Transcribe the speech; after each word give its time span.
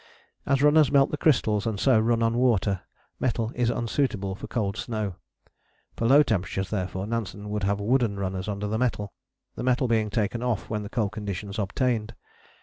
As 0.47 0.63
runners 0.63 0.91
melt 0.91 1.11
the 1.11 1.15
crystals 1.17 1.67
and 1.67 1.79
so 1.79 1.99
run 1.99 2.23
on 2.23 2.35
water, 2.35 2.81
metal 3.19 3.51
is 3.53 3.69
unsuitable 3.69 4.33
for 4.33 4.47
cold 4.47 4.75
snow. 4.75 5.17
For 5.95 6.07
low 6.07 6.23
temperatures, 6.23 6.71
therefore, 6.71 7.05
Nansen 7.05 7.51
would 7.51 7.65
have 7.65 7.79
wooden 7.79 8.17
runners 8.19 8.47
under 8.47 8.65
the 8.65 8.79
metal, 8.79 9.13
the 9.53 9.61
metal 9.63 9.87
being 9.87 10.09
taken 10.09 10.41
off 10.41 10.71
when 10.71 10.89
cold 10.89 11.11
conditions 11.11 11.59
obtained. 11.59 12.15